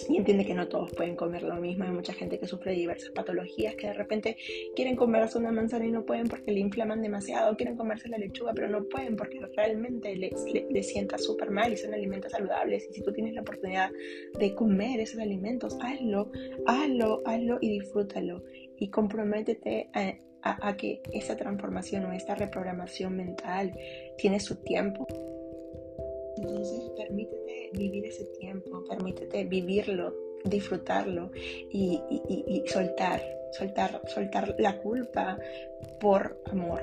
y 0.10 0.18
entiende 0.18 0.46
que 0.46 0.56
no 0.56 0.68
todos 0.68 0.92
pueden 0.94 1.16
comer 1.16 1.44
lo 1.44 1.56
mismo. 1.56 1.84
Hay 1.84 1.92
mucha 1.92 2.14
gente 2.14 2.40
que 2.40 2.48
sufre 2.48 2.74
diversas 2.74 3.12
patologías 3.12 3.76
que 3.76 3.88
de 3.88 3.94
repente 3.94 4.38
quieren 4.76 4.96
comerse 4.96 5.38
una 5.38 5.52
manzana 5.52 5.86
y 5.86 5.92
no 5.92 6.06
pueden 6.06 6.28
porque 6.28 6.52
le 6.52 6.60
inflaman 6.60 7.02
demasiado, 7.02 7.56
quieren 7.56 7.78
comerse 7.78 8.10
la 8.10 8.18
lechuga 8.18 8.54
pero 8.54 8.70
no 8.70 8.84
pueden 8.86 9.16
porque 9.16 9.40
realmente 9.56 10.16
les, 10.16 10.34
les, 10.70 10.90
sienta 10.90 11.18
súper 11.18 11.52
mal 11.52 11.72
y 11.74 11.78
son 11.78 11.94
alimentos 11.94 12.32
saludables. 12.32 12.88
Y 12.90 12.94
si 12.94 13.04
tú 13.04 13.14
tienes 13.14 13.36
la 13.36 13.42
oportunidad 13.42 13.92
de 14.40 14.56
comer 14.56 15.00
esos 15.00 15.20
alimentos, 15.20 15.78
hazlo, 15.82 16.32
hazlo, 16.66 17.22
hazlo 17.26 17.60
y 17.62 17.80
disfrútalo. 17.80 18.44
Y 18.78 18.90
comprométete 18.90 19.90
a, 19.94 20.16
a, 20.42 20.70
a 20.70 20.78
que 20.78 21.02
esa 21.14 21.36
transformación 21.36 22.06
o 22.06 22.14
esta 22.14 22.34
reprogramación 22.34 23.16
mental 23.16 23.78
tiene 24.18 24.40
su 24.40 24.56
tiempo. 24.64 25.06
Entonces, 26.42 26.90
permítete 26.96 27.70
vivir 27.74 28.06
ese 28.06 28.24
tiempo, 28.40 28.84
permítete 28.88 29.44
vivirlo, 29.44 30.16
disfrutarlo 30.46 31.32
y, 31.36 32.00
soltar, 32.68 33.22
soltar, 33.52 34.02
soltar 34.08 34.56
la 34.58 34.80
culpa 34.80 35.38
por 36.00 36.42
amor. 36.46 36.82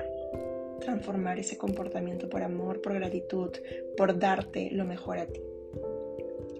Transformar 0.79 1.39
ese 1.39 1.57
comportamiento 1.57 2.29
por 2.29 2.43
amor, 2.43 2.81
por 2.81 2.93
gratitud, 2.93 3.49
por 3.97 4.19
darte 4.19 4.69
lo 4.71 4.85
mejor 4.85 5.17
a 5.17 5.25
ti. 5.25 5.41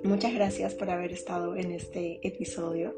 Muchas 0.04 0.34
gracias 0.34 0.74
por 0.74 0.90
haber 0.90 1.12
estado 1.12 1.56
en 1.56 1.72
este 1.72 2.20
episodio. 2.24 2.96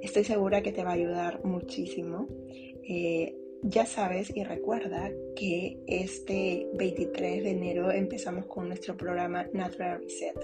Estoy 0.00 0.22
segura 0.22 0.62
que 0.62 0.70
te 0.70 0.84
va 0.84 0.90
a 0.90 0.94
ayudar 0.94 1.44
muchísimo. 1.44 2.28
Eh, 2.88 3.41
ya 3.62 3.86
sabes 3.86 4.34
y 4.34 4.42
recuerda 4.42 5.10
que 5.36 5.78
este 5.86 6.66
23 6.74 7.44
de 7.44 7.50
enero 7.50 7.92
empezamos 7.92 8.46
con 8.46 8.68
nuestro 8.68 8.96
programa 8.96 9.46
Natural 9.52 10.00
Reset, 10.02 10.36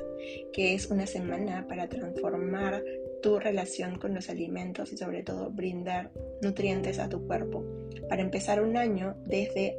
que 0.53 0.75
es 0.75 0.87
una 0.87 1.07
semana 1.07 1.67
para 1.69 1.89
transformar 1.89 2.83
tu 3.21 3.41
relación 3.41 3.99
con 3.99 4.15
los 4.15 4.31
alimentos 4.31 4.93
y 4.93 4.97
sobre 4.97 5.25
todo 5.25 5.51
brindar 5.51 6.13
nutrientes 6.43 7.01
a 7.01 7.09
tu 7.09 7.27
cuerpo, 7.27 7.65
para 8.09 8.23
empezar 8.23 8.63
un 8.63 8.77
año 8.77 9.17
desde 9.27 9.77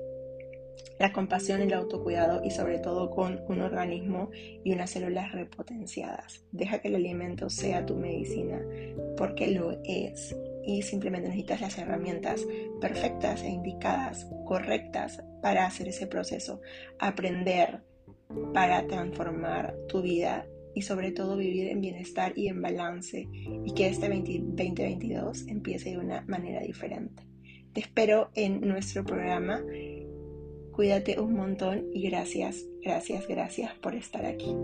la 1.00 1.14
compasión 1.14 1.62
y 1.62 1.64
el 1.64 1.74
autocuidado 1.74 2.44
y 2.44 2.52
sobre 2.52 2.80
todo 2.80 3.10
con 3.10 3.42
un 3.48 3.62
organismo 3.62 4.32
y 4.34 4.74
unas 4.74 4.92
células 4.92 5.32
repotenciadas. 5.32 6.44
Deja 6.52 6.80
que 6.80 6.90
el 6.90 6.96
alimento 6.96 7.50
sea 7.50 7.86
tu 7.86 7.96
medicina, 7.96 8.62
porque 9.16 9.48
lo 9.48 9.80
es 9.86 10.36
y 10.70 10.84
simplemente 10.84 11.30
necesitas 11.30 11.62
las 11.62 11.78
herramientas 11.80 12.46
perfectas 12.80 13.42
e 13.42 13.50
indicadas, 13.50 14.28
correctas 14.46 15.24
para 15.42 15.66
hacer 15.66 15.88
ese 15.88 16.06
proceso, 16.06 16.62
aprender 17.00 17.82
para 18.54 18.86
transformar 18.86 19.76
tu 19.88 20.04
vida 20.04 20.46
y 20.76 20.84
sobre 20.84 21.12
todo 21.12 21.38
vivir 21.38 21.70
en 21.70 21.82
bienestar 21.82 22.34
y 22.36 22.48
en 22.48 22.62
balance 22.62 23.28
y 23.66 23.74
que 23.74 23.88
este 23.88 24.10
2022 24.10 25.48
empiece 25.48 25.90
de 25.90 25.98
una 25.98 26.22
manera 26.28 26.62
diferente. 26.62 27.24
Te 27.74 27.82
espero 27.82 28.30
en 28.36 28.62
nuestro 28.62 29.04
programa. 29.04 29.64
Cuídate 30.72 31.20
un 31.20 31.34
montón 31.34 31.88
y 31.92 32.08
gracias, 32.10 32.64
gracias, 32.84 33.28
gracias 33.28 33.74
por 33.80 33.96
estar 33.96 34.24
aquí. 34.24 34.56